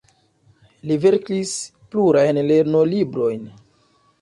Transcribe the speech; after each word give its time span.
Li 0.91 0.97
verkis 1.03 1.53
plurajn 1.91 2.41
lernolibrojn. 2.51 3.45